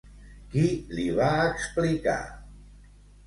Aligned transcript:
Qui 0.53 0.63
li 0.99 1.03
va 1.19 1.27
explicar? 1.49 2.17